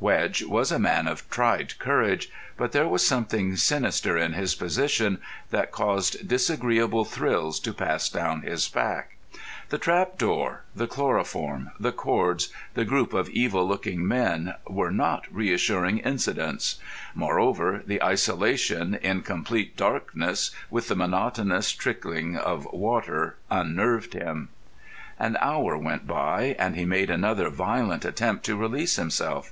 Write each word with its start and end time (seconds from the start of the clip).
Wedge 0.00 0.42
was 0.42 0.70
a 0.70 0.78
man 0.78 1.08
of 1.08 1.26
tried 1.30 1.78
courage, 1.78 2.28
but 2.58 2.72
there 2.72 2.86
was 2.86 3.06
something 3.06 3.56
sinister 3.56 4.18
in 4.18 4.34
his 4.34 4.54
position 4.54 5.18
that 5.48 5.72
caused 5.72 6.28
disagreeable 6.28 7.06
thrills 7.06 7.58
to 7.60 7.72
pass 7.72 8.10
down 8.10 8.42
his 8.42 8.68
back. 8.68 9.16
The 9.70 9.78
trap 9.78 10.18
door, 10.18 10.64
the 10.76 10.86
chloroform, 10.86 11.70
the 11.80 11.90
cords, 11.90 12.50
the 12.74 12.84
group 12.84 13.14
of 13.14 13.30
evil 13.30 13.66
looking 13.66 14.06
men 14.06 14.56
were 14.66 14.90
not 14.90 15.24
reassuring 15.34 16.00
incidents. 16.00 16.78
Moreover, 17.14 17.82
the 17.86 18.02
isolation 18.02 18.94
in 18.96 19.22
complete 19.22 19.74
darkness 19.74 20.50
with 20.68 20.88
the 20.88 20.96
monotonous 20.96 21.72
trickling 21.72 22.36
of 22.36 22.66
water 22.74 23.38
unnerved 23.50 24.12
him. 24.12 24.50
An 25.18 25.38
hour 25.40 25.78
went 25.78 26.06
by, 26.06 26.54
and 26.58 26.76
he 26.76 26.84
made 26.84 27.08
another 27.08 27.48
violent 27.48 28.04
attempt 28.04 28.44
to 28.44 28.54
release 28.54 28.96
himself. 28.96 29.50